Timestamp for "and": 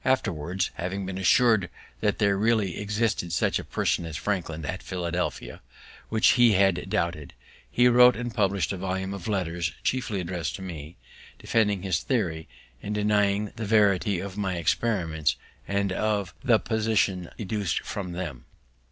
8.15-8.33, 12.81-12.95, 15.67-15.91